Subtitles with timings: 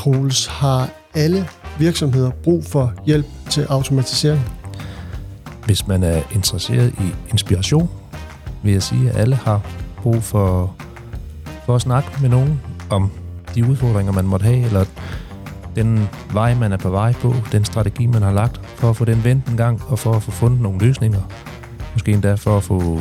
[0.00, 1.48] Troels, har alle
[1.78, 4.40] virksomheder brug for hjælp til automatisering?
[5.64, 7.90] Hvis man er interesseret i inspiration,
[8.62, 9.60] vil jeg sige, at alle har
[9.96, 10.74] brug for,
[11.66, 13.10] for at snakke med nogen om
[13.54, 14.84] de udfordringer, man måtte have, eller
[15.76, 19.04] den vej, man er på vej på, den strategi, man har lagt, for at få
[19.04, 21.20] den vendt en gang, og for at få fundet nogle løsninger.
[21.92, 23.00] Måske endda for at få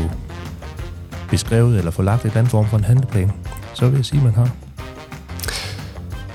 [1.30, 3.32] beskrevet eller få lagt et eller andet form for en handleplan.
[3.74, 4.50] Så vil jeg sige, at man har.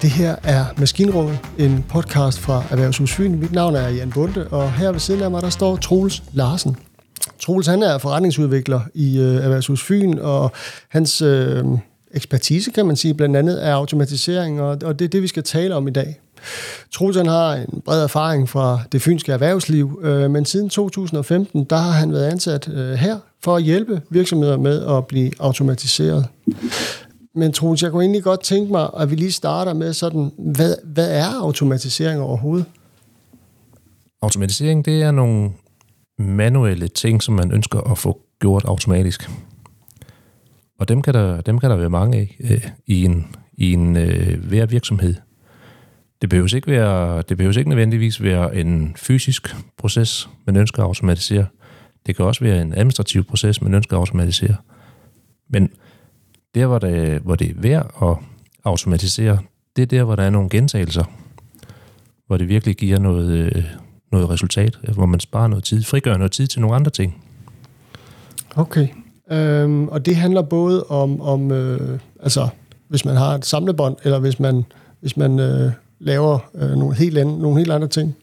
[0.05, 3.39] Det her er Maskinrummet, en podcast fra Erhvervshus Fyn.
[3.39, 6.77] Mit navn er Jan Bunde, og her ved siden af mig, der står Troels Larsen.
[7.39, 10.53] Troels, han er forretningsudvikler i øh, Erhvervshus Fyn, og
[10.89, 11.65] hans øh,
[12.15, 15.43] ekspertise, kan man sige, blandt andet er automatisering, og, og det er det, vi skal
[15.43, 16.21] tale om i dag.
[16.93, 21.77] Troels han har en bred erfaring fra det fynske erhvervsliv, øh, men siden 2015, der
[21.77, 26.27] har han været ansat øh, her for at hjælpe virksomheder med at blive automatiseret.
[27.35, 30.77] Men Troels, jeg kunne egentlig godt tænke mig, at vi lige starter med sådan, hvad,
[30.85, 32.67] hvad er automatisering overhovedet?
[34.23, 35.51] Automatisering, det er nogle
[36.19, 39.31] manuelle ting, som man ønsker at få gjort automatisk.
[40.79, 43.97] Og dem kan der, dem kan der være mange af øh, i en, i en
[43.97, 45.15] øh, hver virksomhed.
[46.21, 50.87] Det behøver ikke være, det behøver ikke nødvendigvis være en fysisk proces, man ønsker at
[50.87, 51.47] automatisere.
[52.07, 54.57] Det kan også være en administrativ proces, man ønsker at automatisere.
[55.51, 55.71] Men
[56.55, 58.17] der, hvor det, hvor det er værd at
[58.65, 59.39] automatisere,
[59.77, 61.05] det er der, hvor der er nogle gentagelser,
[62.27, 63.65] hvor det virkelig giver noget, øh,
[64.13, 67.23] noget resultat, hvor man sparer noget tid, frigør noget tid til nogle andre ting.
[68.57, 68.89] Okay.
[69.31, 72.49] Øhm, og det handler både om, om øh, altså,
[72.89, 74.65] hvis man har et samlebånd, eller hvis man,
[75.01, 78.15] hvis man øh, laver øh, nogle, helt andre, nogle helt andre ting?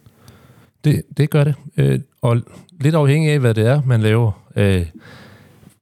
[0.84, 1.56] Det, det gør det.
[1.78, 2.38] Øh, og
[2.82, 4.32] lidt afhængig af, hvad det er, man laver.
[4.56, 4.86] Øh,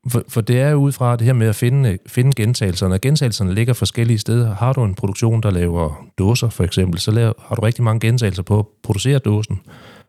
[0.10, 2.94] for, for det er jo ud fra det her med at finde, finde gentagelserne.
[2.94, 4.56] Og gentagelserne ligger forskellige steder.
[4.56, 8.00] Har du en produktion, der laver dåser, for eksempel, så laver, har du rigtig mange
[8.00, 9.60] gentagelser på at producere dåsen.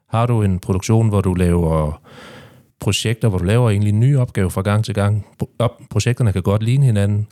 [0.09, 2.03] Har du en produktion, hvor du laver
[2.81, 5.27] projekter, hvor du laver egentlig nye opgaver fra gang til gang.
[5.91, 7.27] Projekterne kan godt ligne hinanden,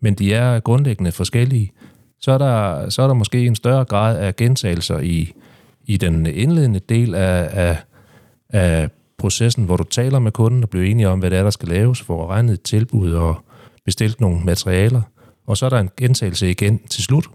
[0.00, 1.72] men de er grundlæggende forskellige
[2.20, 5.32] så er der, så er der måske en større grad af gentagelser i,
[5.84, 7.76] i den indledende del af, af,
[8.48, 11.50] af processen, hvor du taler med kunden og bliver enige om, hvad det er, der
[11.50, 13.44] skal laves, får regnet et tilbud og
[13.84, 15.02] bestilt nogle materialer.
[15.46, 17.26] Og så er der en gentagelse igen til slut,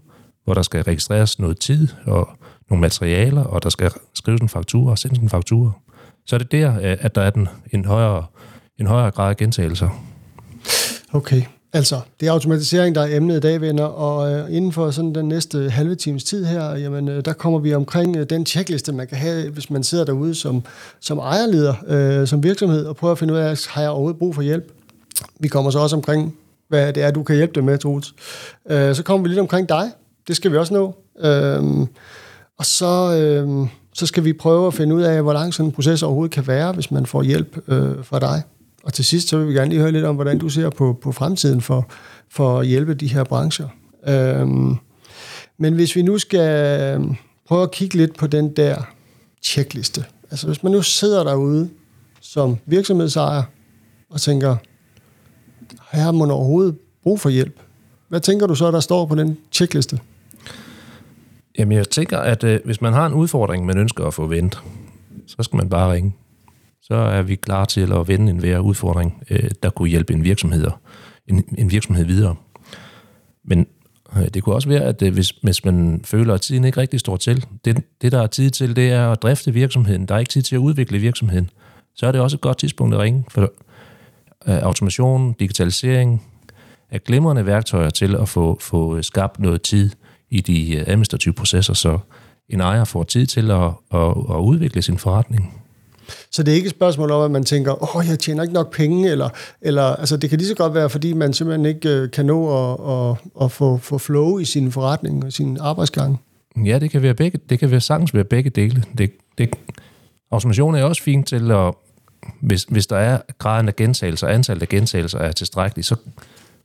[0.44, 2.28] hvor der skal registreres noget tid og
[2.70, 5.72] nogle materialer, og der skal skrives en faktura og sendes en faktura.
[6.26, 8.26] Så er det der, øh, at der er den, en, højere,
[8.80, 9.88] en højere grad af gentagelser.
[11.12, 11.42] Okay.
[11.74, 15.14] Altså, det er automatisering, der er emnet i dag, venner, og øh, inden for sådan
[15.14, 18.92] den næste halve times tid her, jamen, øh, der kommer vi omkring øh, den checkliste,
[18.92, 20.62] man kan have, hvis man sidder derude som,
[21.00, 24.34] som ejerleder, øh, som virksomhed, og prøver at finde ud af, har jeg overhovedet brug
[24.34, 24.72] for hjælp?
[25.40, 26.36] Vi kommer så også omkring,
[26.68, 28.14] hvad det er, du kan hjælpe dem med, Troels.
[28.70, 29.90] Øh, så kommer vi lidt omkring dig.
[30.28, 30.94] Det skal vi også nå.
[31.20, 31.86] Øh,
[32.58, 35.72] og så, øh, så skal vi prøve at finde ud af, hvor lang sådan en
[35.72, 38.42] proces overhovedet kan være, hvis man får hjælp øh, fra dig.
[38.82, 40.98] Og til sidst, så vil vi gerne lige høre lidt om, hvordan du ser på,
[41.02, 41.90] på fremtiden for,
[42.28, 43.68] for at hjælpe de her brancher.
[44.08, 44.76] Øhm,
[45.58, 47.14] men hvis vi nu skal øhm,
[47.48, 48.82] prøve at kigge lidt på den der
[49.42, 50.04] tjekliste.
[50.30, 51.70] Altså hvis man nu sidder derude
[52.20, 53.42] som virksomhedsejer
[54.10, 54.56] og tænker,
[55.78, 57.60] har man overhovedet brug for hjælp?
[58.08, 60.00] Hvad tænker du så, der står på den tjekliste?
[61.58, 64.62] Jamen jeg tænker, at øh, hvis man har en udfordring, man ønsker at få vendt,
[65.26, 66.12] så skal man bare ringe
[66.82, 70.24] så er vi klar til at vende en hver udfordring, øh, der kunne hjælpe en
[70.24, 70.66] virksomhed,
[71.28, 72.36] en, en virksomhed videre.
[73.44, 73.66] Men
[74.16, 77.00] øh, det kunne også være, at øh, hvis, hvis man føler, at tiden ikke rigtig
[77.00, 80.06] står til, det, det der er tid til, det er at drifte virksomheden.
[80.06, 81.50] Der er ikke tid til at udvikle virksomheden.
[81.94, 83.42] Så er det også et godt tidspunkt at ringe, for
[84.46, 86.22] øh, automation, digitalisering
[86.90, 89.90] er glimrende værktøjer til at få, få skabt noget tid
[90.30, 91.98] i de øh, administrative processer, så
[92.48, 95.61] en ejer får tid til at, at, at udvikle sin forretning.
[96.30, 98.74] Så det er ikke et spørgsmål om, at man tænker, åh, jeg tjener ikke nok
[98.74, 99.28] penge, eller,
[99.60, 102.70] eller altså, det kan lige så godt være, fordi man simpelthen ikke øh, kan nå
[102.72, 106.20] at, at, at få, få flow i sin forretning og sin arbejdsgang.
[106.64, 108.84] Ja, det kan være begge, det kan være sagtens være begge dele.
[108.98, 109.50] Det, det,
[110.30, 111.74] automation er også fint til at,
[112.40, 115.96] hvis, hvis der er graden af gentagelser, antallet af gentagelser er tilstrækkeligt, så,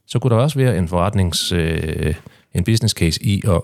[0.06, 2.14] så kunne der også være en forretnings, øh,
[2.54, 3.60] en business case i at,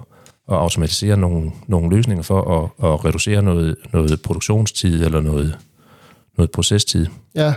[0.49, 5.58] at automatisere nogle, nogle løsninger for at, at reducere noget, noget produktionstid eller noget,
[6.36, 7.06] noget procestid.
[7.34, 7.54] Ja.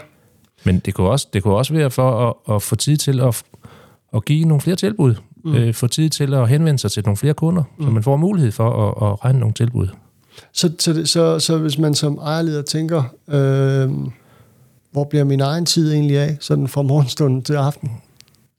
[0.64, 3.44] Men det kunne også, det kunne også være for at, at få tid til at,
[4.14, 5.16] at give nogle flere tilbud.
[5.46, 5.56] Mm.
[5.56, 7.86] Øh, få tid til at henvende sig til nogle flere kunder, mm.
[7.86, 9.88] så man får mulighed for at, at regne nogle tilbud.
[10.54, 13.92] Så, så, så, så hvis man som ejerleder tænker, øh,
[14.92, 17.92] hvor bliver min egen tid egentlig af, sådan fra morgenstunden til aften?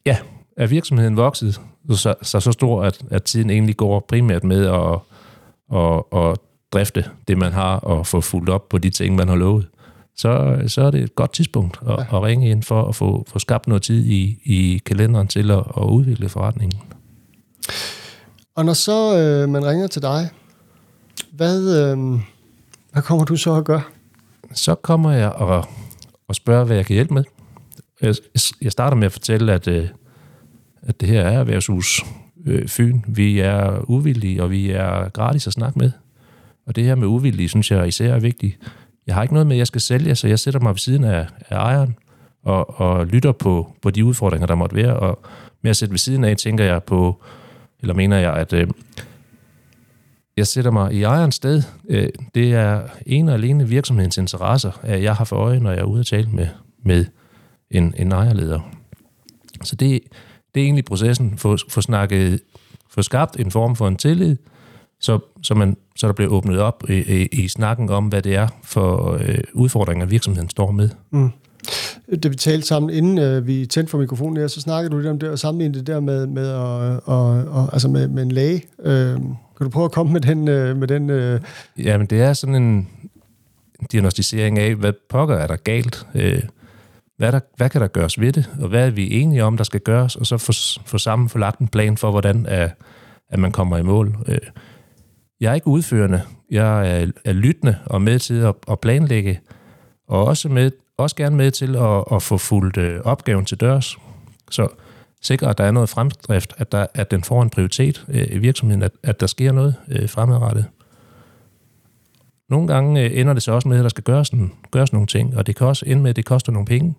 [0.06, 0.16] Ja,
[0.56, 1.60] er virksomheden vokset,
[1.90, 4.98] så, så, så stor, at, at tiden egentlig går primært med at,
[5.78, 6.38] at, at
[6.72, 9.66] drifte det, man har, og få fuldt op på de ting, man har lovet,
[10.18, 12.16] så, så er det et godt tidspunkt at, ja.
[12.16, 15.58] at ringe ind for at få, få skabt noget tid i, i kalenderen til at,
[15.58, 16.80] at udvikle forretningen.
[18.56, 20.28] Og når så øh, man ringer til dig,
[21.32, 21.98] hvad, øh,
[22.92, 23.82] hvad kommer du så at gøre?
[24.52, 25.64] Så kommer jeg og,
[26.28, 27.24] og spørger, hvad jeg kan hjælpe med.
[28.02, 28.14] Jeg,
[28.62, 29.88] jeg starter med at fortælle, at, øh,
[30.82, 32.04] at det her er Erhvervshus
[32.46, 33.00] øh, Fyn.
[33.08, 35.90] Vi er uvillige, og vi er gratis at snakke med.
[36.66, 38.58] Og det her med uvillige, synes jeg især er vigtigt.
[39.08, 41.04] Jeg har ikke noget med, at jeg skal sælge, så jeg sætter mig ved siden
[41.04, 41.96] af, af ejeren
[42.42, 44.96] og, og lytter på, på de udfordringer, der måtte være.
[44.96, 45.18] Og
[45.62, 47.22] med at sætte ved siden af, tænker jeg på,
[47.80, 48.68] eller mener jeg, at øh,
[50.36, 51.62] jeg sætter mig i ejerens sted.
[51.88, 55.80] Øh, det er en og alene virksomhedens interesser, at jeg har for øje, når jeg
[55.80, 56.46] er ude og tale med,
[56.82, 57.04] med
[57.70, 58.60] en, en ejerleder.
[59.62, 60.00] Så det,
[60.54, 62.40] det er egentlig processen, for, for snakket,
[62.90, 64.36] for skabt en form for en tillid,
[65.00, 68.34] så, så, man, så der bliver åbnet op i, i, i snakken om, hvad det
[68.34, 70.88] er for øh, udfordringer, virksomheden står med.
[71.10, 71.30] Mm.
[72.22, 75.08] Da vi talte sammen, inden øh, vi tændte for mikrofonen her, så snakkede du lidt
[75.08, 78.32] om det, og sammenlignede det der med, med, og, og, og, altså med, med en
[78.32, 78.62] læge.
[78.84, 79.14] Øh,
[79.56, 80.48] kan du prøve at komme med den?
[80.48, 81.40] Øh, med den øh...
[81.78, 82.88] Jamen, det er sådan en
[83.92, 86.06] diagnostisering af, hvad pokker er der galt?
[86.14, 86.42] Øh,
[87.16, 88.50] hvad, der, hvad kan der gøres ved det?
[88.60, 90.16] Og hvad er vi enige om, der skal gøres?
[90.16, 90.52] Og så få,
[90.86, 92.68] få sammen få lagt en plan for, hvordan er,
[93.30, 94.16] at man kommer i mål.
[94.26, 94.38] Øh,
[95.40, 96.22] jeg er ikke udførende.
[96.50, 99.40] Jeg er, er lyttende og med til at, at planlægge,
[100.08, 103.96] og også, med, også gerne med til at, at få fuldt øh, opgaven til dørs.
[104.50, 104.68] Så
[105.22, 108.38] sikre, at der er noget fremdrift, at, der, at den får en prioritet øh, i
[108.38, 110.66] virksomheden, at, at der sker noget øh, fremadrettet.
[112.48, 115.06] Nogle gange øh, ender det så også med, at der skal gøres, en, gøres nogle
[115.06, 116.94] ting, og det kan også ende med, at det koster nogle penge.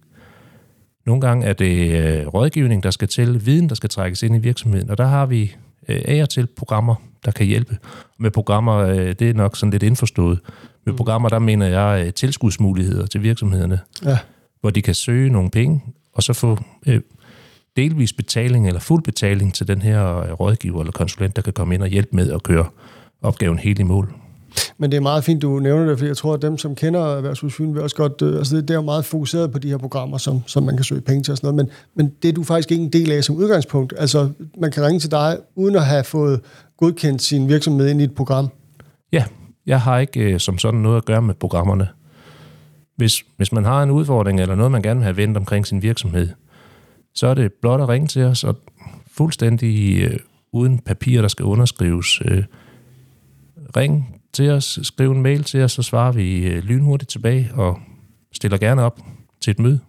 [1.06, 4.40] Nogle gange er det øh, rådgivning, der skal til, viden, der skal trækkes ind i
[4.40, 5.56] virksomheden, og der har vi
[5.90, 6.96] øh, af og til programmer,
[7.26, 7.78] der kan hjælpe.
[8.20, 10.40] Med programmer, øh, det er nok sådan lidt indforstået.
[10.86, 10.98] Med mm.
[10.98, 14.18] programmer, der mener jeg øh, tilskudsmuligheder til virksomhederne, ja.
[14.62, 15.84] hvor de kan søge nogle penge,
[16.14, 16.58] og så få
[16.88, 17.02] øh,
[17.78, 21.76] delvis betaling eller fuld betaling til den her øh, rådgiver eller konsulent, der kan komme
[21.76, 22.66] ind og hjælpe med at køre
[23.22, 24.14] opgaven helt i mål.
[24.78, 27.18] Men det er meget fint, du nævner det, for jeg tror, at dem, som kender
[27.18, 28.22] Erhvervshusfyn, vil også godt...
[28.22, 30.76] Øh, altså det, det er jo meget fokuseret på de her programmer, som, som man
[30.76, 32.94] kan søge penge til og sådan noget, men, men det er du faktisk ikke en
[32.94, 33.94] del af som udgangspunkt.
[33.98, 36.42] Altså, man kan ringe til dig, uden at have fået
[36.78, 38.50] godkendt sin virksomhed ind i et program.
[39.12, 39.26] Ja,
[39.66, 41.88] jeg har ikke øh, som sådan noget at gøre med programmerne.
[42.96, 45.82] Hvis, hvis man har en udfordring, eller noget, man gerne vil have vendt omkring sin
[45.82, 46.30] virksomhed,
[47.16, 48.56] så er det blot at ringe til os, og
[49.12, 50.20] fuldstændig øh,
[50.52, 52.22] uden papir, der skal underskrives.
[52.26, 52.44] Øh,
[53.78, 57.80] ring til os, skriv en mail til os, så svarer vi øh, lynhurtigt tilbage, og
[58.32, 59.00] stiller gerne op
[59.42, 59.80] til et møde.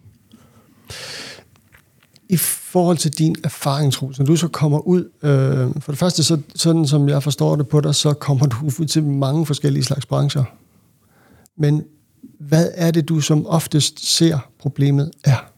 [2.29, 6.23] I forhold til din erfaring, Troels, når du så kommer ud, øh, for det første,
[6.23, 9.83] så, sådan som jeg forstår det på dig, så kommer du ud til mange forskellige
[9.83, 10.43] slags brancher.
[11.57, 11.83] Men
[12.39, 15.51] hvad er det, du som oftest ser problemet er?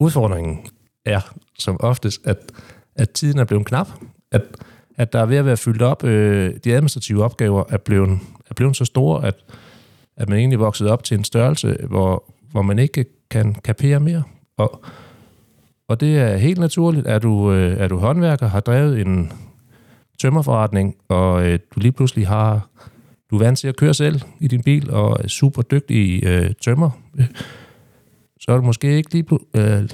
[0.00, 0.58] Udfordringen
[1.04, 2.38] er som oftest, at,
[2.96, 3.88] at tiden er blevet knap,
[4.32, 4.42] at,
[5.00, 8.18] at der er ved at være fyldt op, øh, de administrative opgaver er blevet,
[8.50, 9.34] er blevet så store, at,
[10.16, 14.00] at man egentlig er vokset op til en størrelse, hvor, hvor man ikke kan kapere
[14.00, 14.22] mere.
[14.56, 14.84] Og,
[15.88, 19.32] og det er helt naturligt, at du, øh, er du håndværker, har drevet en
[20.18, 22.68] tømmerforretning, og øh, du lige pludselig har,
[23.30, 26.50] du er vant til at køre selv i din bil, og er super dygtig øh,
[26.62, 26.90] tømmer,
[28.40, 29.88] så er du måske ikke lige øh,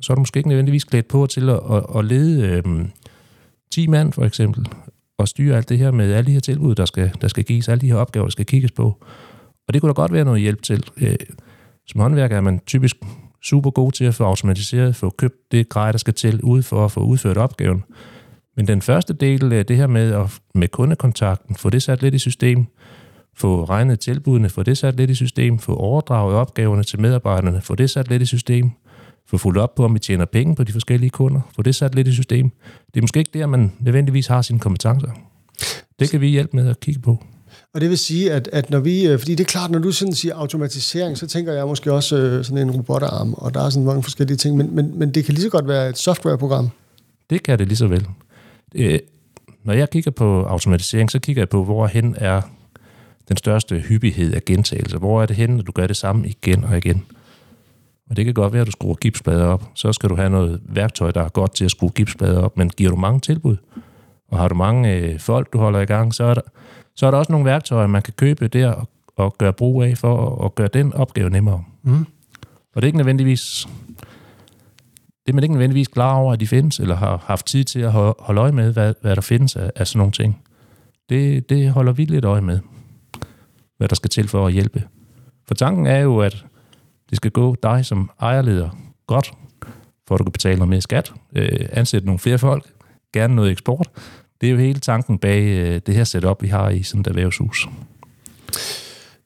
[0.00, 2.84] så er du måske ikke nødvendigvis klædt på til at, at, at lede øh,
[3.70, 4.68] 10 mand for eksempel,
[5.18, 7.68] og styre alt det her med alle de her tilbud, der skal, der skal gives,
[7.68, 9.04] alle de her opgaver, der skal kigges på.
[9.68, 10.84] Og det kunne da godt være noget hjælp til.
[10.96, 11.16] Øh,
[11.86, 12.96] som håndværker er man typisk
[13.42, 16.84] super god til at få automatiseret, få købt det grej, der skal til, ud for
[16.84, 17.84] at få udført opgaven.
[18.56, 22.14] Men den første del er det her med, at, med kundekontakten, få det sat lidt
[22.14, 22.66] i system,
[23.36, 27.74] få regnet tilbudene, få det sat lidt i system, få overdraget opgaverne til medarbejderne, få
[27.74, 28.70] det sat lidt i system,
[29.30, 31.94] få fuldt op på, om vi tjener penge på de forskellige kunder, få det sat
[31.94, 32.50] lidt i system.
[32.94, 35.10] Det er måske ikke der, man nødvendigvis har sine kompetencer.
[35.98, 37.24] Det kan vi hjælpe med at kigge på.
[37.74, 39.92] Og det vil sige, at, at når vi, øh, fordi det er klart, når du
[39.92, 43.70] sådan siger automatisering, så tænker jeg måske også øh, sådan en robotarm, og der er
[43.70, 46.68] sådan mange forskellige ting, men, men, men det kan lige så godt være et softwareprogram.
[47.30, 48.06] Det kan det lige så vel.
[48.74, 48.98] Øh,
[49.64, 52.40] når jeg kigger på automatisering, så kigger jeg på, hvor hen er
[53.28, 54.98] den største hyppighed af gentagelser.
[54.98, 57.04] Hvor er det henne, når du gør det samme igen og igen?
[58.10, 59.64] Og det kan godt være, at du skruer gipsplader op.
[59.74, 62.56] Så skal du have noget værktøj, der er godt til at skrue gipsplader op.
[62.56, 63.56] Men giver du mange tilbud,
[64.28, 66.40] og har du mange øh, folk, du holder i gang, så er, der,
[66.96, 69.98] så er der også nogle værktøjer, man kan købe der og, og gøre brug af
[69.98, 71.64] for at, at gøre den opgave nemmere.
[71.82, 72.06] Mm.
[72.74, 73.68] Og det er ikke nødvendigvis...
[75.26, 77.80] det er man ikke nødvendigvis klar over, at de findes, eller har haft tid til
[77.80, 80.42] at holde øje med, hvad, hvad der findes af, af sådan nogle ting.
[81.08, 82.58] Det, det holder vi lidt øje med,
[83.76, 84.82] hvad der skal til for at hjælpe.
[85.48, 86.44] For tanken er jo, at
[87.10, 88.70] det skal gå dig som ejerleder
[89.06, 89.32] godt,
[90.08, 92.64] for at du kan betale noget mere skat, øh, ansætte nogle flere folk,
[93.12, 93.88] gerne noget eksport.
[94.40, 97.06] Det er jo hele tanken bag øh, det her setup, vi har i sådan et
[97.06, 97.68] erhvervshus.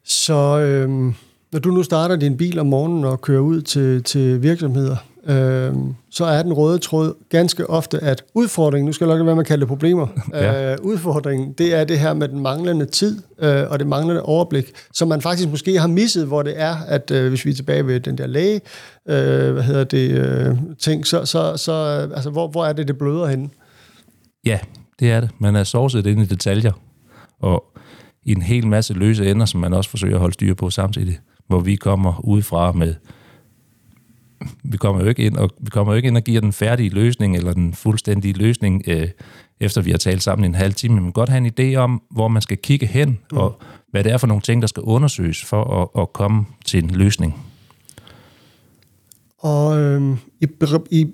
[0.04, 1.14] Så øh,
[1.52, 5.74] når du nu starter din bil om morgenen og kører ud til, til virksomheder, øh,
[6.10, 9.44] så er den røde tråd ganske ofte, at udfordringen, nu skal jeg nok være, man
[9.44, 10.72] kalder det problemer, ja.
[10.72, 14.72] øh, udfordringen, det er det her med den manglende tid øh, og det manglende overblik,
[14.92, 17.86] som man faktisk måske har misset, hvor det er, at øh, hvis vi er tilbage
[17.86, 18.60] ved den der læge,
[19.08, 21.72] øh, hvad hedder det, øh, ting, så, så, så
[22.14, 23.48] altså, hvor, hvor er det, det bløder henne?
[24.46, 24.58] Ja,
[25.00, 25.30] det er det.
[25.38, 26.72] Man er sovset ind i detaljer,
[27.40, 27.64] og
[28.24, 31.18] i en hel masse løse ender, som man også forsøger at holde styr på samtidig,
[31.48, 32.94] hvor vi kommer udefra med
[34.64, 36.90] vi kommer jo ikke ind og, vi kommer jo ikke ind og giver den færdige
[36.90, 39.08] løsning, eller den fuldstændige løsning, øh,
[39.60, 42.02] efter vi har talt sammen i en halv time, men godt have en idé om,
[42.10, 43.38] hvor man skal kigge hen, mm.
[43.38, 46.84] og hvad det er for nogle ting, der skal undersøges for at, at komme til
[46.84, 47.44] en løsning.
[49.38, 50.46] Og øh, I,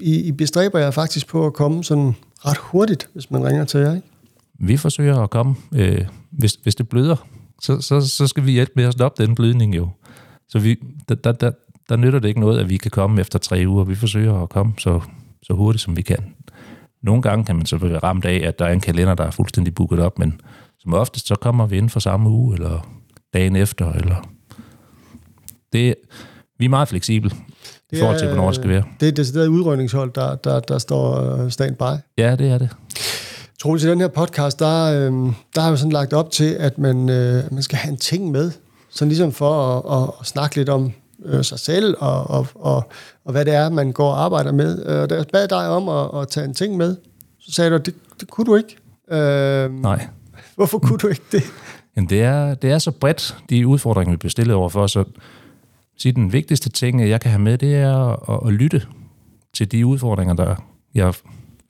[0.01, 3.81] I, I bestræber jer faktisk på at komme sådan ret hurtigt, hvis man ringer til
[3.81, 4.07] jer, ikke?
[4.59, 5.55] Vi forsøger at komme.
[5.75, 7.17] Øh, hvis, hvis det bløder,
[7.63, 9.89] så, så, så skal vi hjælpe med at stoppe den blødning jo.
[10.49, 10.77] Så vi,
[11.09, 11.51] der, der, der,
[11.89, 13.85] der nytter det ikke noget, at vi kan komme efter tre uger.
[13.85, 15.01] Vi forsøger at komme så,
[15.43, 16.35] så hurtigt, som vi kan.
[17.03, 19.31] Nogle gange kan man så være ramt af, at der er en kalender, der er
[19.31, 20.41] fuldstændig booket op, men
[20.79, 22.89] som oftest, så kommer vi inden for samme uge, eller
[23.35, 24.29] dagen efter, eller...
[25.73, 25.95] Det,
[26.59, 27.31] vi er meget fleksible
[27.93, 28.85] i forhold til, hvornår det skal være.
[29.01, 31.83] Det er det decideret udrykningshold, der, der, der står øh, standby.
[32.19, 32.69] Ja, det er det.
[33.61, 35.13] Troels, i den her podcast, der, øh,
[35.55, 38.31] der har vi sådan lagt op til, at man, øh, man skal have en ting
[38.31, 38.51] med,
[38.91, 40.93] sådan ligesom for at, at, at snakke lidt om
[41.25, 42.91] øh, sig selv, og, og, og,
[43.25, 44.87] og hvad det er, man går og arbejder med.
[44.87, 46.97] Øh, og da jeg bad dig om at, at tage en ting med,
[47.41, 48.77] så sagde du, det, det kunne du ikke.
[49.11, 50.07] Øh, Nej.
[50.55, 51.43] Hvorfor kunne du ikke det?
[51.97, 55.05] Jamen, det er, det er så bredt, de udfordringer, vi bliver stillet overfor, så
[55.99, 58.83] sige, den vigtigste ting, jeg kan have med, det er at, at lytte
[59.55, 60.55] til de udfordringer, der
[60.95, 61.15] jeg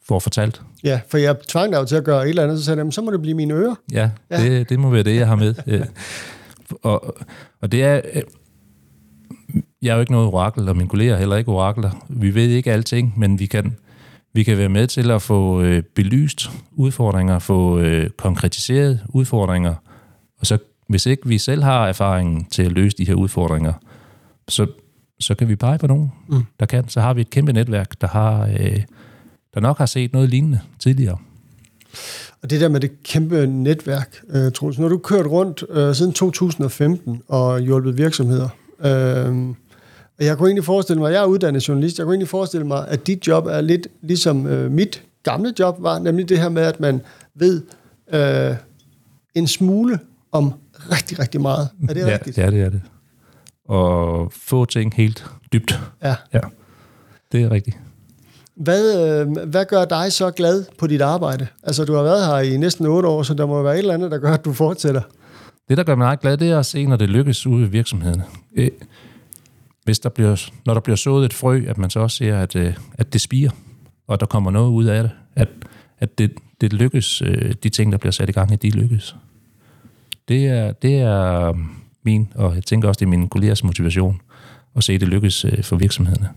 [0.08, 0.62] får fortalt.
[0.84, 2.92] Ja, for jeg tvang dig jo til at gøre et eller andet, så sagde jeg,
[2.92, 3.74] så må det blive mine ører.
[3.92, 4.42] Ja, ja.
[4.42, 5.54] Det, det må være det, jeg har med.
[5.66, 5.86] Øh,
[6.82, 7.16] og,
[7.60, 8.00] og det er...
[9.82, 11.90] Jeg er jo ikke noget orakel, og mine kolleger er heller ikke orakler.
[12.08, 13.76] Vi ved ikke alting, men vi kan,
[14.32, 19.74] vi kan være med til at få øh, belyst udfordringer, få øh, konkretiseret udfordringer,
[20.38, 20.58] og så
[20.88, 23.72] hvis ikke vi selv har erfaringen til at løse de her udfordringer,
[24.48, 24.66] så,
[25.20, 26.42] så kan vi pege på nogen, mm.
[26.60, 26.88] der kan.
[26.88, 28.82] Så har vi et kæmpe netværk, der har øh,
[29.54, 31.18] der nok har set noget lignende tidligere.
[32.42, 36.12] Og det der med det kæmpe netværk, øh, Troels, når du kørt rundt øh, siden
[36.12, 38.48] 2015 og hjulpet virksomheder,
[38.80, 39.54] øh,
[40.18, 42.88] og jeg kunne egentlig forestille mig, jeg er uddannet journalist, jeg kunne egentlig forestille mig,
[42.88, 46.62] at dit job er lidt ligesom øh, mit gamle job var, nemlig det her med,
[46.62, 47.00] at man
[47.34, 47.62] ved
[48.12, 48.56] øh,
[49.34, 49.98] en smule
[50.32, 50.52] om
[50.92, 51.68] rigtig, rigtig meget.
[51.88, 52.38] Er det ja, rigtigt?
[52.38, 52.82] Ja, det er det.
[53.68, 55.80] Og få ting helt dybt.
[56.02, 56.14] Ja.
[56.32, 56.40] ja.
[57.32, 57.76] Det er rigtigt.
[58.56, 61.46] Hvad, øh, hvad gør dig så glad på dit arbejde?
[61.62, 63.94] Altså, du har været her i næsten otte år, så der må være et eller
[63.94, 65.02] andet, der gør, at du fortsætter.
[65.68, 67.68] Det, der gør mig meget glad, det er at se, når det lykkes ude i
[67.68, 68.24] virksomhederne.
[69.88, 72.38] Øh, hvis der bliver, når der bliver sået et frø, at man så også ser,
[72.38, 73.50] at, øh, at det spiger,
[74.06, 75.10] og der kommer noget ud af det.
[75.36, 75.48] At,
[75.98, 77.22] at det, det lykkes,
[77.62, 79.16] de ting, der bliver sat i gang, at de lykkes.
[80.28, 81.54] Det er, det er
[82.02, 84.20] min, og jeg tænker også, det er min kollegers motivation,
[84.76, 86.28] at se, at det lykkes for virksomhederne.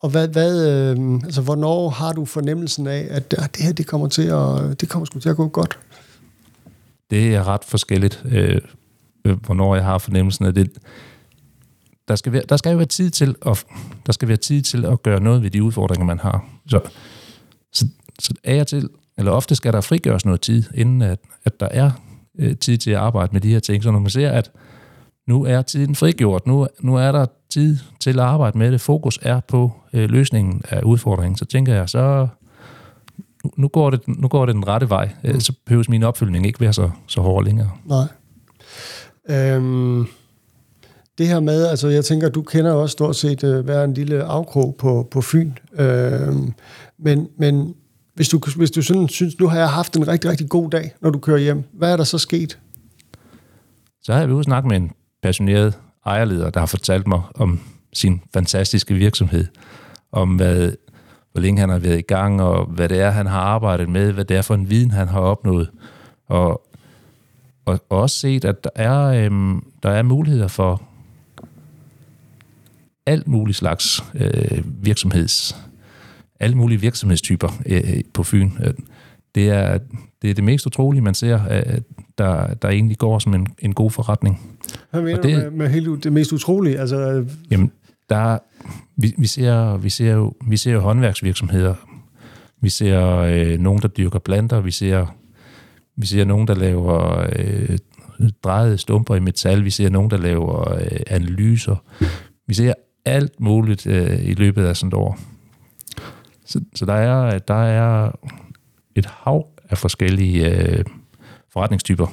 [0.00, 4.08] Og hvad, hvad, øh, altså, hvornår har du fornemmelsen af, at det her det kommer
[4.08, 5.78] til at, det kommer til at gå godt?
[7.10, 8.60] Det er ret forskelligt, øh,
[9.24, 10.70] hvornår jeg har fornemmelsen af det.
[12.08, 13.64] Der skal, være, der skal jo være tid til at,
[14.06, 16.44] der skal være tid til at gøre noget ved de udfordringer, man har.
[16.66, 16.80] Så,
[17.72, 17.86] så,
[18.18, 21.68] så er jeg til, eller ofte skal der frigøres noget tid, inden at, at der
[21.70, 21.90] er
[22.38, 23.82] øh, tid til at arbejde med de her ting.
[23.82, 24.50] Så når man ser, at
[25.28, 29.18] nu er tiden frigjort, nu, nu er der tid til at arbejde med det, fokus
[29.22, 32.28] er på øh, løsningen af udfordringen, så tænker jeg, så
[33.56, 35.10] nu går det, nu går det den rette vej.
[35.24, 35.40] Øh, mm.
[35.40, 37.70] Så behøves min opfølgning ikke være så, så hård længere.
[37.84, 38.06] Nej.
[39.28, 40.06] Øhm,
[41.22, 44.24] det her med, altså jeg tænker, du kender også stort set øh, hver en lille
[44.24, 45.52] afkrog på, på Fyn.
[45.78, 46.36] øh,
[46.98, 47.74] men, men
[48.14, 50.94] hvis du, hvis du sådan synes, nu har jeg haft en rigtig, rigtig god dag,
[51.00, 52.58] når du kører hjem, hvad er der så sket?
[54.02, 54.90] Så har jeg ude snakket med en
[55.22, 57.60] passioneret ejerleder, der har fortalt mig om
[57.92, 59.46] sin fantastiske virksomhed,
[60.12, 60.72] om hvad,
[61.32, 64.12] hvor længe han har været i gang, og hvad det er, han har arbejdet med,
[64.12, 65.70] hvad det er for en viden, han har opnået.
[66.28, 66.50] Og,
[67.66, 70.82] og, og også set, at der er, øhm, der er muligheder for
[73.06, 75.56] alt muligt slags øh, virksomheds,
[76.40, 78.50] alle mulige virksomhedstyper øh, på Fyn.
[79.34, 79.78] Det er,
[80.22, 81.80] det er det mest utrolige, man ser, øh,
[82.18, 84.58] der, der egentlig går som en, en god forretning.
[84.90, 86.78] Hvad mener det, du med, med helt det mest utrolige?
[86.78, 87.72] Altså, øh, jamen,
[88.08, 88.38] der,
[88.96, 91.74] vi, vi, ser, vi, ser jo, vi ser jo håndværksvirksomheder.
[92.60, 94.60] Vi ser øh, nogen, der dyrker planter.
[94.60, 95.06] Vi ser,
[95.96, 97.78] vi ser nogen, der laver øh,
[98.44, 99.64] drejede stumper i metal.
[99.64, 101.76] Vi ser nogen, der laver øh, analyser.
[102.46, 105.18] Vi ser alt muligt øh, i løbet af sådan et år.
[106.46, 108.10] Så, så der, er, der er
[108.94, 110.84] et hav af forskellige øh,
[111.52, 112.06] forretningstyper.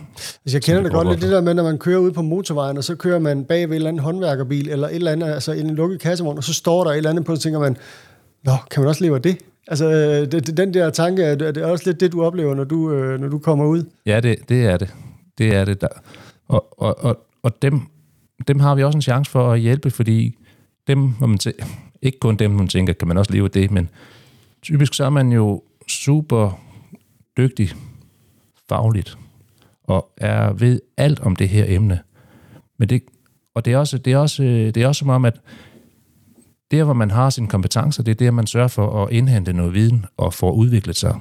[0.45, 2.77] Altså, jeg kender det godt lidt, det der med, når man kører ud på motorvejen,
[2.77, 5.51] og så kører man bag ved et eller andet håndværkerbil, eller et eller andet, altså
[5.51, 7.77] en lukket kassevogn, og så står der et eller andet på, og så tænker man,
[8.43, 9.37] Nå, kan man også leve af det?
[9.67, 9.91] Altså,
[10.31, 13.19] det, det, den der tanke, er det også lidt det, du oplever, når du, øh,
[13.19, 13.83] når du kommer ud?
[14.05, 14.93] Ja, det, det er det.
[15.37, 15.81] Det er det.
[15.81, 15.87] Der.
[16.47, 17.81] Og, og, og, og dem,
[18.47, 20.35] dem har vi også en chance for at hjælpe, fordi
[20.89, 21.65] dem, hvor man tæ-
[22.01, 23.89] ikke kun dem, man tænker, kan man også leve af det, men
[24.61, 26.59] typisk så er man jo super
[27.37, 27.71] dygtig
[28.69, 29.17] fagligt,
[29.83, 31.99] og er ved alt om det her emne.
[32.77, 33.01] Men det,
[33.55, 35.41] og det er, også, det, er også, det er også som om, at
[36.71, 39.73] der, hvor man har sine kompetencer, det er der, man sørger for at indhente noget
[39.73, 41.19] viden og få udviklet sig.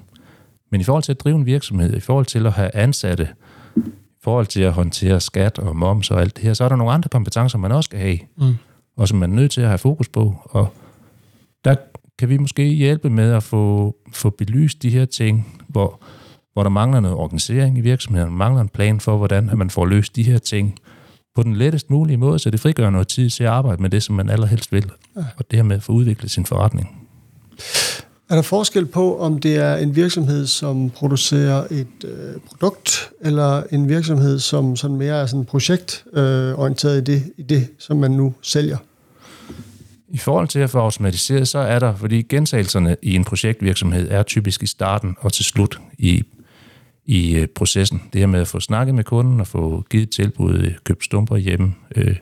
[0.70, 3.28] Men i forhold til at drive en virksomhed, i forhold til at have ansatte,
[3.76, 6.76] i forhold til at håndtere skat og moms og alt det her, så er der
[6.76, 8.54] nogle andre kompetencer, man også skal have, mm
[8.98, 10.34] og som man er nødt til at have fokus på.
[10.44, 10.68] Og
[11.64, 11.74] der
[12.18, 16.00] kan vi måske hjælpe med at få, få belyst de her ting, hvor,
[16.52, 20.16] hvor der mangler noget organisering i virksomheden, mangler en plan for, hvordan man får løst
[20.16, 20.78] de her ting
[21.34, 24.02] på den lettest mulige måde, så det frigør noget tid til at arbejde med det,
[24.02, 24.90] som man allerhelst vil.
[25.14, 27.08] Og det her med at få udviklet sin forretning.
[28.30, 33.62] Er der forskel på, om det er en virksomhed, som producerer et øh, produkt, eller
[33.70, 38.10] en virksomhed, som sådan mere er sådan projektorienteret øh, i, det, i det, som man
[38.10, 38.76] nu sælger?
[40.10, 44.22] I forhold til at få automatiseret, så er der, fordi gentagelserne i en projektvirksomhed er
[44.22, 46.22] typisk i starten og til slut i,
[47.04, 48.02] i øh, processen.
[48.12, 51.36] Det her med at få snakket med kunden og få givet tilbud, øh, købt stumper
[51.36, 52.16] hjemme, øh,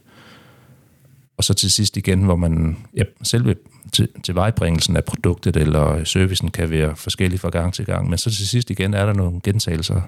[1.37, 3.54] og så til sidst igen, hvor man ja, selve
[3.92, 8.18] til, tilvejebringelsen af produktet eller øh, servicen kan være forskellig fra gang til gang, men
[8.18, 10.00] så til sidst igen er der nogle gentagelser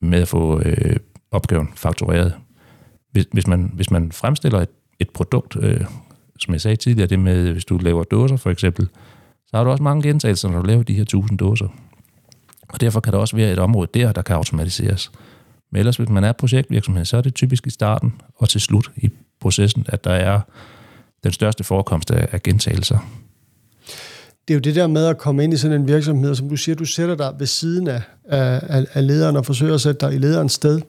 [0.00, 0.96] med at få øh,
[1.30, 2.34] opgaven faktureret.
[3.12, 4.68] Hvis, hvis, man, hvis man fremstiller et,
[5.00, 5.84] et produkt, øh,
[6.40, 8.88] som jeg sagde tidligere, det med, hvis du laver dåser for eksempel,
[9.46, 11.68] så har du også mange gentagelser, når du laver de her 1000 dåser.
[12.68, 15.10] Og derfor kan der også være et område der, der kan automatiseres.
[15.72, 18.90] Men ellers, hvis man er projektvirksomhed, så er det typisk i starten og til slut
[18.96, 20.40] i processen, at der er
[21.24, 22.98] den største forekomst af, af gentagelser.
[24.48, 26.56] Det er jo det der med at komme ind i sådan en virksomhed, som du
[26.56, 30.14] siger, du sætter dig ved siden af, af, af lederen og forsøger at sætte dig
[30.14, 30.80] i lederens sted.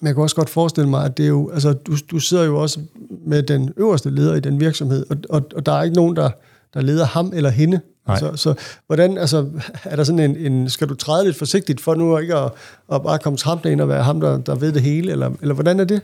[0.00, 2.44] Men jeg kan også godt forestille mig, at det er jo, altså, du, du sidder
[2.44, 2.80] jo også
[3.26, 6.30] med den øverste leder i den virksomhed, og, og, og der er ikke nogen, der,
[6.74, 7.80] der leder ham eller hende.
[8.06, 8.18] Nej.
[8.18, 8.54] Så, så
[8.86, 9.46] hvordan, altså,
[9.84, 12.52] er der sådan en, en, skal du træde lidt forsigtigt for nu ikke at,
[12.92, 15.54] at bare komme trampende ind og være ham, der, der ved det hele, eller, eller
[15.54, 16.02] hvordan er det?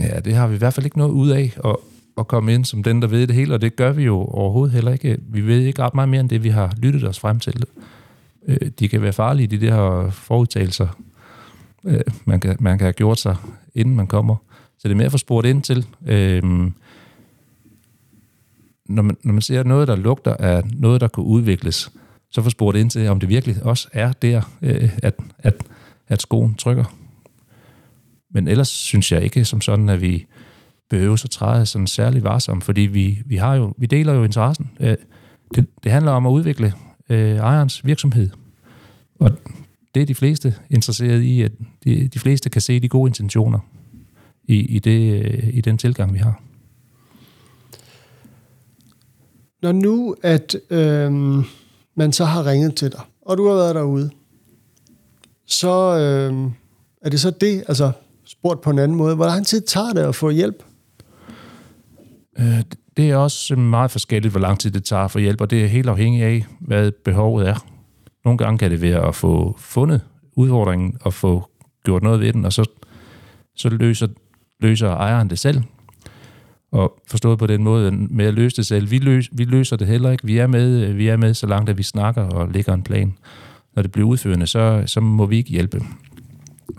[0.00, 1.76] Ja, det har vi i hvert fald ikke noget ud af, at,
[2.18, 4.74] at komme ind som den, der ved det hele, og det gør vi jo overhovedet
[4.74, 5.18] heller ikke.
[5.28, 7.64] Vi ved ikke ret meget mere end det, vi har lyttet os frem til.
[8.48, 10.88] Øh, de kan være farlige, de der forudtagelser,
[11.86, 13.36] øh, man, kan, man kan have gjort sig,
[13.74, 14.36] inden man kommer.
[14.78, 15.86] Så det er mere at få spurgt ind til.
[16.06, 16.42] Øh,
[18.88, 21.92] når, man, når man ser noget, der lugter af noget, der kunne udvikles,
[22.30, 25.54] så få spurgt ind til, om det virkelig også er der, øh, at, at,
[26.08, 26.84] at skoen trykker.
[28.30, 30.26] Men ellers synes jeg ikke som sådan, at vi
[30.90, 34.70] behøver så træde sådan særlig varsom, fordi vi, vi, har jo, vi deler jo interessen.
[34.80, 34.96] Øh,
[35.54, 36.72] det, det handler om at udvikle
[37.08, 38.30] øh, ejerens virksomhed.
[39.20, 39.30] Og
[39.94, 41.52] det er de fleste interesseret i, at
[41.84, 43.58] de, de fleste kan se de gode intentioner
[44.44, 46.42] i, i, det, i den tilgang, vi har.
[49.62, 51.12] Når nu, at øh,
[51.94, 54.10] man så har ringet til dig, og du har været derude,
[55.46, 56.50] så øh,
[57.02, 57.92] er det så det, altså
[58.24, 60.62] spurgt på en anden måde, hvor lang tid tager det at få hjælp?
[62.38, 62.62] Øh,
[62.96, 65.66] det er også meget forskelligt, hvor lang tid det tager for hjælp, og det er
[65.66, 67.73] helt afhængigt af, hvad behovet er.
[68.24, 70.00] Nogle gange kan det være at få fundet
[70.36, 71.50] udfordringen og få
[71.84, 72.70] gjort noget ved den, og så,
[73.56, 74.08] så løser,
[74.60, 75.62] løser ejeren det selv.
[76.72, 78.90] Og forstået på den måde med at løse det selv.
[78.90, 80.26] Vi, løs, vi løser det heller ikke.
[80.26, 83.14] Vi er, med, vi er med, så langt at vi snakker og lægger en plan.
[83.76, 85.82] Når det bliver udførende, så, så må vi ikke hjælpe.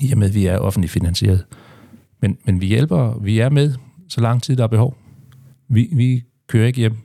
[0.02, 1.46] I og med, at vi er offentligt finansieret.
[2.22, 3.74] Men, men vi hjælper, vi er med,
[4.10, 4.98] så lang tid der er behov.
[5.70, 6.98] Vi, vi kører ikke hjem.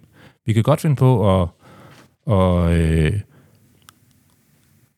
[0.47, 1.49] Vi kan godt finde på at,
[2.27, 3.21] og, øh,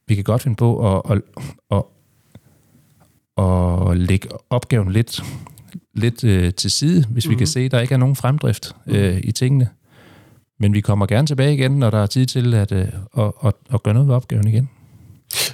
[0.06, 1.22] vi kan godt finde på at, at,
[1.70, 1.82] at,
[3.90, 5.22] at lægge opgaven lidt,
[5.94, 7.30] lidt øh, til side, hvis mm-hmm.
[7.30, 9.68] vi kan se, at der ikke er nogen fremdrift øh, i tingene.
[10.58, 12.88] Men vi kommer gerne tilbage igen, når der er tid til at, øh,
[13.18, 14.68] at, at, at gøre noget ved opgaven igen.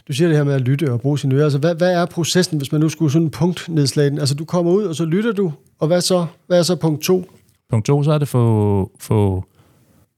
[0.09, 1.45] Du siger det her med at lytte og bruge sine ører.
[1.45, 4.07] Altså, hvad, hvad er processen, hvis man nu skulle sådan en punktnedslag?
[4.07, 6.27] Altså, du kommer ud, og så lytter du, og hvad så?
[6.47, 7.31] Hvad er så punkt to?
[7.71, 9.45] Punkt to, så er det få, få,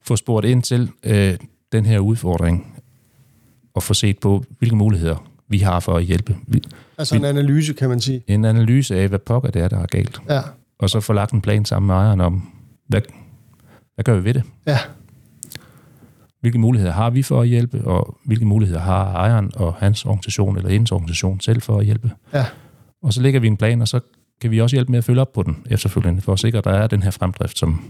[0.05, 1.37] få spurgt ind til øh,
[1.71, 2.80] den her udfordring,
[3.73, 6.37] og få set på, hvilke muligheder vi har for at hjælpe.
[6.97, 8.23] Altså en analyse, kan man sige.
[8.27, 10.21] en analyse af, hvad pokker det er, der er galt.
[10.29, 10.41] Ja,
[10.79, 12.51] Og så få lagt en plan sammen med ejeren om,
[12.87, 13.01] hvad,
[13.95, 14.43] hvad gør vi ved det?
[14.67, 14.77] ja,
[16.41, 20.57] Hvilke muligheder har vi for at hjælpe, og hvilke muligheder har ejeren og hans organisation
[20.57, 22.11] eller hendes organisation selv for at hjælpe?
[22.33, 22.45] ja.
[23.03, 23.99] Og så lægger vi en plan, og så
[24.41, 26.63] kan vi også hjælpe med at følge op på den efterfølgende, for at sikre, at
[26.63, 27.81] der er den her fremdrift, som,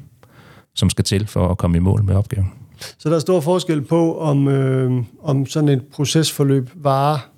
[0.75, 2.51] som skal til for at komme i mål med opgaven.
[2.97, 7.31] Så der er stor forskel på, om, øh, om sådan et procesforløb varer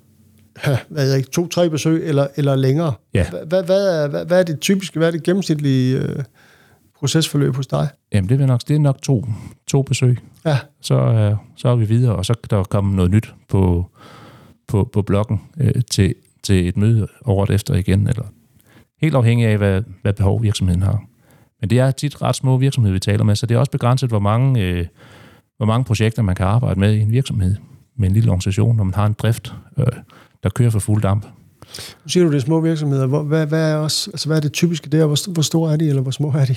[0.90, 2.92] hvad jeg to-tre besøg eller, eller længere.
[3.14, 3.26] Ja.
[3.46, 6.24] Hvad, hvad, er, hvad, hvad er det typiske, hvad er det gennemsnitlige øh,
[6.98, 7.88] procesforløb hos dig?
[8.12, 9.26] Jamen, det er nok, det er nok to,
[9.66, 10.18] to besøg.
[10.44, 13.86] Ja, Så, øh, så er vi videre, og så kan der komme noget nyt på,
[14.68, 18.24] på, på bloggen øh, til, til et møde året efter igen, eller
[19.00, 21.02] helt afhængig af, hvad, hvad behov virksomheden har.
[21.64, 24.08] Men det er tit ret små virksomheder, vi taler med, så det er også begrænset,
[24.08, 24.86] hvor mange, øh,
[25.56, 27.56] hvor mange projekter man kan arbejde med i en virksomhed
[27.98, 29.86] med en lille organisation, når man har en drift, øh,
[30.42, 31.24] der kører for fuld damp.
[32.04, 33.06] nu siger du, det er små virksomheder.
[33.06, 35.06] Hvor, hvad, hvad, er også, altså, hvad er det typiske der?
[35.06, 36.56] Hvor, hvor store er de, eller hvor små er de?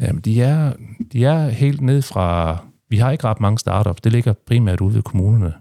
[0.00, 0.72] Jamen, de er,
[1.12, 2.56] de er helt ned fra...
[2.90, 4.00] Vi har ikke ret mange startups.
[4.00, 5.52] Det ligger primært ude ved kommunerne.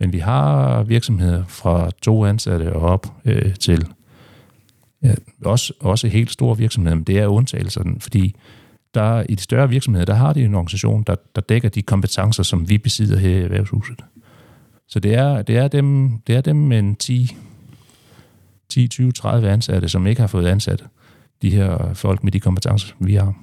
[0.00, 3.86] Men vi har virksomheder fra to ansatte og op øh, til
[5.02, 8.36] ja, også, også helt store virksomheder, men det er undtagelser, fordi
[8.94, 12.42] der, i de større virksomheder, der har de en organisation, der, der dækker de kompetencer,
[12.42, 14.04] som vi besidder her i erhvervshuset.
[14.88, 17.36] Så det er, det er, dem, det er dem med en 10,
[18.68, 20.84] 10, 20, 30 ansatte, som ikke har fået ansat
[21.42, 23.34] de her folk med de kompetencer, vi har.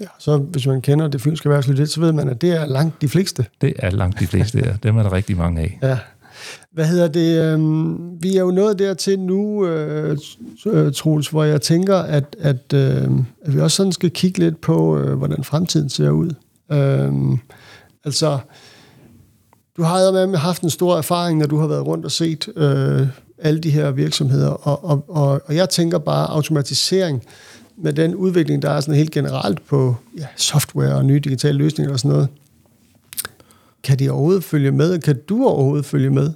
[0.00, 2.66] Ja, så hvis man kender det fynske erhvervsliv lidt, så ved man, at det er
[2.66, 3.46] langt de fleste.
[3.60, 4.76] Det er langt de fleste der.
[4.76, 5.78] Dem er der rigtig mange af.
[5.82, 5.98] Ja.
[6.72, 7.42] Hvad hedder det?
[7.42, 7.58] Øh,
[8.22, 10.18] vi er jo nået dertil nu, øh,
[10.66, 13.08] øh, Troels, hvor jeg tænker, at, at, øh,
[13.42, 16.30] at vi også sådan skal kigge lidt på, øh, hvordan fremtiden ser ud.
[16.72, 17.38] Øh,
[18.04, 18.38] altså,
[19.76, 23.06] du har med haft en stor erfaring, når du har været rundt og set øh,
[23.38, 27.22] alle de her virksomheder, og, og, og, og jeg tænker bare automatisering
[27.76, 31.92] med den udvikling, der er sådan helt generelt på ja, software og nye digitale løsninger
[31.92, 32.28] og sådan noget.
[33.84, 34.98] Kan de overhovedet følge med?
[35.00, 36.32] Kan du overhovedet følge med?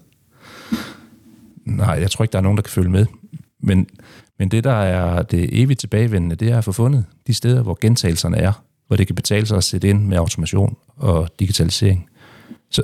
[1.64, 3.06] Nej, jeg tror ikke, der er nogen, der kan følge med.
[3.60, 3.86] Men,
[4.38, 7.78] men det, der er det evigt tilbagevendende, det er at få fundet de steder, hvor
[7.80, 8.52] gentagelserne er,
[8.86, 12.08] hvor det kan betale sig at sætte ind med automation og digitalisering.
[12.70, 12.82] Så,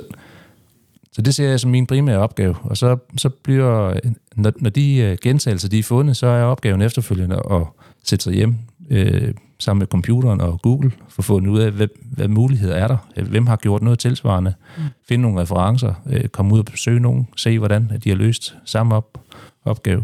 [1.11, 2.55] så det ser jeg som min primære opgave.
[2.63, 3.99] Og så, så bliver,
[4.35, 7.61] når, når de øh, gentagelser de er fundet, så er opgaven efterfølgende at
[8.03, 8.55] sætte sig hjem
[8.89, 12.87] øh, sammen med computeren og Google, for at finde ud af, hvad, hvad muligheder er
[12.87, 12.97] der.
[13.17, 14.53] Øh, Hvem har gjort noget tilsvarende?
[14.77, 14.83] Mm.
[15.07, 18.95] Finde nogle referencer, øh, komme ud og besøge nogen, se hvordan de har løst samme
[18.95, 19.17] op,
[19.65, 20.03] opgave,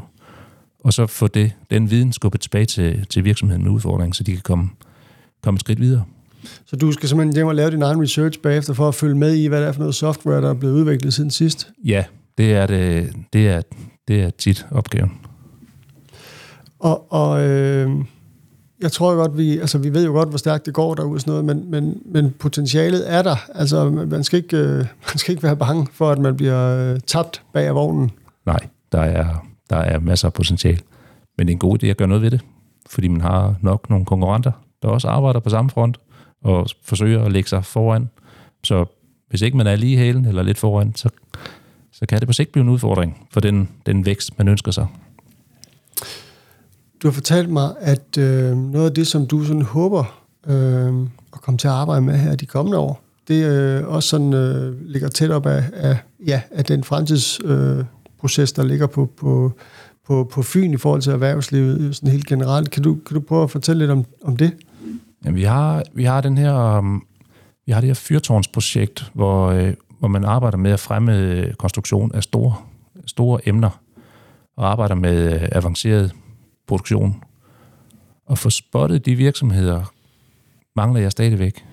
[0.83, 4.31] og så få det, den viden skubbet tilbage til, til virksomheden med udfordringen, så de
[4.31, 4.69] kan komme,
[5.43, 6.03] komme et skridt videre.
[6.65, 9.35] Så du skal simpelthen hjem og lave din egen research bagefter for at følge med
[9.35, 11.69] i, hvad det er for noget software, der er blevet udviklet siden sidst?
[11.85, 12.03] Ja,
[12.37, 13.61] det er, det, det er,
[14.07, 15.11] det er tit opgaven.
[16.79, 17.91] Og, og øh,
[18.81, 21.21] jeg tror godt, vi, altså vi ved jo godt, hvor stærkt det går derude og
[21.21, 23.35] sådan noget, men, men, men potentialet er der.
[23.55, 24.77] Altså man skal, ikke, øh,
[25.09, 28.11] man skal ikke være bange for, at man bliver øh, tabt bag af vognen.
[28.45, 28.59] Nej,
[28.91, 30.79] der er, der er masser af potentiale.
[31.37, 32.41] Men det er en god idé at gøre noget ved det,
[32.89, 35.97] fordi man har nok nogle konkurrenter, der også arbejder på samme front,
[36.43, 38.09] og forsøger at lægge sig foran.
[38.63, 38.85] Så
[39.29, 41.09] hvis ikke man er lige hælen eller lidt foran, så,
[41.91, 44.87] så kan det på sigt blive en udfordring for den, den vækst, man ønsker sig.
[47.03, 50.93] Du har fortalt mig, at øh, noget af det, som du sådan håber øh,
[51.33, 54.87] at komme til at arbejde med her de kommende år, det øh, også sådan øh,
[54.87, 57.85] ligger tæt op af, af, ja, af den fremtidsproces, øh,
[58.19, 59.51] proces, der ligger på, på,
[60.07, 62.71] på, på Fyn i forhold til erhvervslivet øh, sådan helt generelt.
[62.71, 64.51] Kan du, kan du prøve at fortælle lidt om, om det?
[65.25, 66.83] Jamen, vi har, vi har den her, øh,
[67.65, 72.11] vi har det her fyrtårnsprojekt, hvor, øh, hvor man arbejder med at fremme øh, konstruktion
[72.13, 72.55] af store,
[73.05, 73.81] store emner,
[74.57, 76.11] og arbejder med avanceret
[76.71, 77.23] produktion.
[78.25, 79.93] Og få spottet de virksomheder,
[80.75, 81.65] mangler jeg stadigvæk.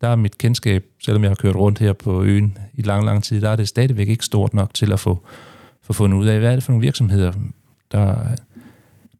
[0.00, 3.24] Der er mit kendskab, selvom jeg har kørt rundt her på øen i lang, lang
[3.24, 5.26] tid, der er det stadigvæk ikke stort nok til at få,
[5.82, 7.32] få fundet ud af, hvad er det for nogle virksomheder,
[7.92, 8.16] der,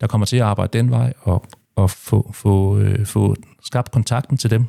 [0.00, 1.44] der kommer til at arbejde den vej, og,
[1.76, 4.64] og få, få, øh, få skabt kontakten til dem.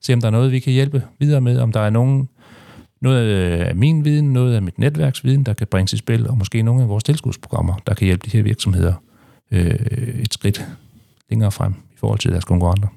[0.00, 2.28] Se, om der er noget, vi kan hjælpe videre med, om der er nogen,
[3.00, 3.30] noget
[3.60, 6.82] af min viden, noget af mit netværksviden, der kan bringes i spil, og måske nogle
[6.82, 8.94] af vores tilskudsprogrammer, der kan hjælpe de her virksomheder
[9.50, 9.70] øh,
[10.22, 10.66] et skridt
[11.30, 12.88] længere frem i forhold til deres konkurrenter.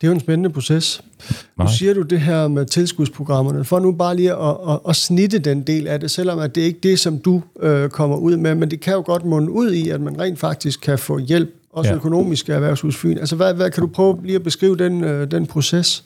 [0.00, 1.02] Det er jo en spændende proces.
[1.30, 1.76] Nu Meget.
[1.76, 3.64] siger du det her med tilskudsprogrammerne.
[3.64, 6.60] For nu bare lige at, at, at snitte den del af det, selvom at det
[6.60, 9.50] ikke er det, som du øh, kommer ud med, men det kan jo godt munde
[9.50, 11.96] ud i, at man rent faktisk kan få hjælp, også ja.
[11.96, 13.18] Økonomisk af Erhvervshus Fyn.
[13.18, 16.04] Altså, hvad, hvad kan du prøve lige at beskrive den, øh, den proces?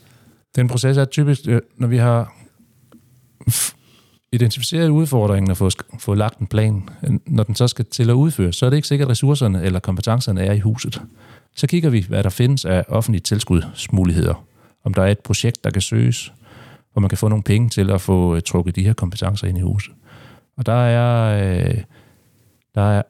[0.56, 2.34] Den proces er typisk, øh, når vi har
[4.32, 6.88] identificeret udfordringen og få, få lagt en plan,
[7.26, 9.80] når den så skal til at udføre, så er det ikke sikkert, at ressourcerne eller
[9.80, 11.02] kompetencerne er i huset.
[11.56, 14.44] Så kigger vi, hvad der findes af offentlige tilskudsmuligheder.
[14.84, 16.32] Om der er et projekt, der kan søges,
[16.92, 19.58] hvor man kan få nogle penge til at få øh, trukket de her kompetencer ind
[19.58, 19.94] i huset.
[20.56, 21.82] Og der er, øh,
[22.74, 23.02] der er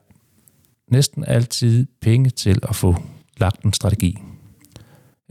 [0.90, 2.96] næsten altid penge til at få
[3.36, 4.18] lagt en strategi.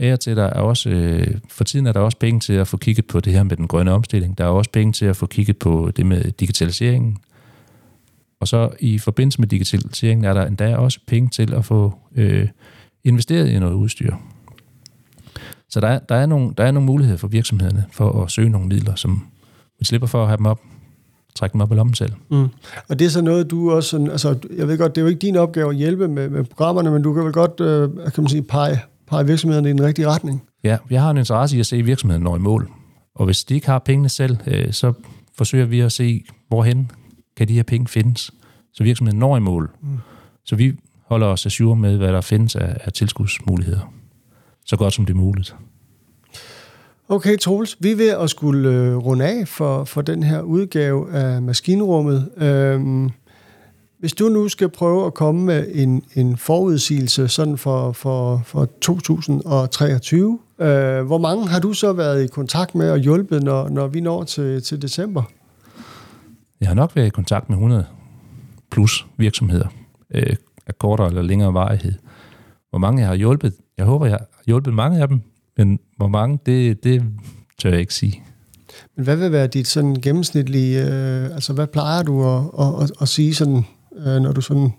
[0.01, 2.77] Ære til, der er også, øh, for tiden er der også penge til at få
[2.77, 4.37] kigget på det her med den grønne omstilling.
[4.37, 7.17] Der er også penge til at få kigget på det med digitaliseringen.
[8.39, 12.47] Og så i forbindelse med digitaliseringen er der endda også penge til at få øh,
[13.03, 14.15] investeret i noget udstyr.
[15.69, 18.49] Så der er, der, er nogle, der er nogle muligheder for virksomhederne for at søge
[18.49, 19.25] nogle midler, som
[19.79, 20.61] vi slipper for at have dem op,
[21.35, 22.13] trække dem op i lommen selv.
[22.29, 22.47] Mm.
[22.89, 24.07] Og det er så noget, du også...
[24.11, 26.91] Altså, jeg ved godt, det er jo ikke din opgave at hjælpe med, med programmerne,
[26.91, 28.79] men du kan vel godt øh, kan man sige, pege,
[29.11, 30.43] pege virksomhederne i den rigtige retning.
[30.63, 32.71] Ja, jeg har en interesse i at se, at virksomheden når i mål.
[33.15, 34.93] Og hvis de ikke har pengene selv, øh, så
[35.37, 36.91] forsøger vi at se, hvorhen
[37.37, 38.31] kan de her penge findes,
[38.73, 39.69] så virksomheden når i mål.
[39.81, 39.87] Mm.
[40.45, 40.73] Så vi
[41.05, 43.93] holder os assure med, hvad der findes af, af tilskudsmuligheder.
[44.65, 45.55] Så godt som det er muligt.
[47.09, 51.11] Okay, Troels, vi er ved at skulle øh, runde af for, for den her udgave
[51.13, 52.29] af Maskinrummet.
[52.37, 53.09] Øhm,
[54.01, 58.65] hvis du nu skal prøve at komme med en, en forudsigelse sådan for, for, for
[58.81, 63.87] 2023, øh, hvor mange har du så været i kontakt med og hjulpet, når, når
[63.87, 65.23] vi når til, til december?
[66.61, 67.85] Jeg har nok været i kontakt med 100
[68.71, 69.67] plus virksomheder
[70.13, 70.35] øh,
[70.67, 71.93] af kortere eller længere varighed.
[72.69, 75.21] Hvor mange jeg har hjulpet, jeg håber, jeg har hjulpet mange af dem,
[75.57, 77.03] men hvor mange, det, det
[77.59, 78.23] tør jeg ikke sige.
[78.95, 82.91] Men hvad vil være dit sådan gennemsnitlige, øh, altså hvad plejer du at, at, at,
[83.01, 83.65] at sige sådan,
[83.97, 84.73] øh, når du sådan,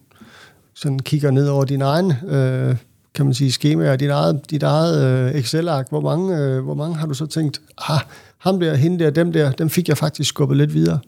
[0.75, 2.77] sådan kigger ned over din egen, øh,
[3.15, 6.75] kan man sige, skema og dit eget, dit eget øh, Excel-ark, hvor mange, øh, hvor
[6.75, 8.01] mange har du så tænkt, ah,
[8.39, 10.99] ham der, hende der, dem der, dem fik jeg faktisk skubbet lidt videre?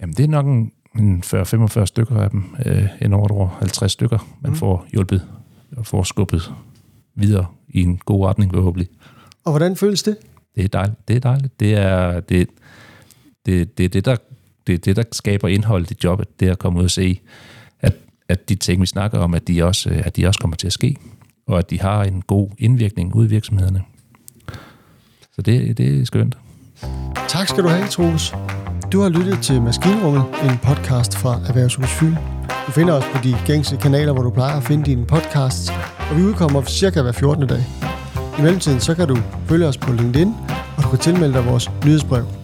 [0.00, 4.28] Jamen, det er nok en, en 40-45 stykker af dem, øh, en over 50 stykker,
[4.40, 4.56] man mm.
[4.56, 5.22] får hjulpet
[5.76, 6.52] og får skubbet
[7.14, 8.88] videre i en god retning, forhåbentlig.
[9.44, 10.16] Og hvordan føles det?
[10.54, 11.08] Det er dejligt.
[11.08, 11.60] Det er dejligt.
[11.60, 12.48] Det er det,
[13.46, 14.16] det, det, det, der,
[14.66, 17.20] det, er det, der skaber indhold i jobbet, det er at komme ud og se,
[17.80, 17.96] at,
[18.28, 20.66] at de ting, vi snakker om, at de, også, øh, at de også kommer til
[20.66, 20.96] at ske,
[21.46, 23.82] og at de har en god indvirkning ud i virksomhederne.
[25.32, 26.38] Så det, det er skønt.
[27.28, 28.34] Tak skal du have, Troels.
[28.92, 32.14] Du har lyttet til Maskinrummet, en podcast fra Erhvervshus Fyn.
[32.66, 35.70] Du finder os på de gængse kanaler, hvor du plejer at finde dine podcasts,
[36.10, 37.48] og vi udkommer cirka hver 14.
[37.48, 37.64] dag.
[38.38, 40.34] I mellemtiden så kan du følge os på LinkedIn,
[40.76, 42.43] og du kan tilmelde dig vores nyhedsbrev.